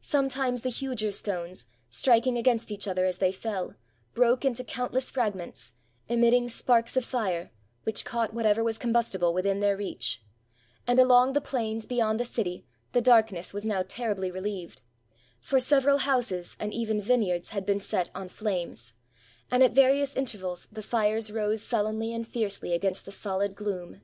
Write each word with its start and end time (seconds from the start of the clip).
Sometimes 0.00 0.62
the 0.62 0.70
huger 0.70 1.12
stones, 1.12 1.66
striking 1.90 2.38
against 2.38 2.72
each 2.72 2.88
other 2.88 3.04
as 3.04 3.18
they 3.18 3.30
fell, 3.30 3.74
broke 4.14 4.42
into 4.42 4.64
countless 4.64 5.10
fragments, 5.10 5.72
emit 6.08 6.30
ting 6.32 6.48
sparks 6.48 6.96
of 6.96 7.04
fire, 7.04 7.50
which 7.82 8.06
caught 8.06 8.32
whatever 8.32 8.64
was 8.64 8.78
combus 8.78 9.12
tible 9.14 9.34
within 9.34 9.60
their 9.60 9.76
reach; 9.76 10.22
and 10.86 10.98
along 10.98 11.34
the 11.34 11.42
plains 11.42 11.84
beyond 11.84 12.18
the 12.18 12.24
city 12.24 12.64
the 12.92 13.02
darkness 13.02 13.52
was 13.52 13.66
now 13.66 13.84
terribly 13.86 14.30
relieved; 14.30 14.80
for 15.42 15.60
several 15.60 15.98
houses, 15.98 16.56
and 16.58 16.72
even 16.72 16.98
vineyards, 16.98 17.50
had 17.50 17.66
been 17.66 17.80
set 17.80 18.10
on 18.14 18.30
flames; 18.30 18.94
and 19.50 19.62
at 19.62 19.72
various 19.74 20.16
intervals, 20.16 20.68
the 20.72 20.80
fires 20.80 21.30
rose 21.30 21.60
sullenly 21.60 22.14
and 22.14 22.26
fiercely 22.26 22.72
against 22.72 23.04
the 23.04 23.12
solid 23.12 23.54
gloom. 23.54 24.00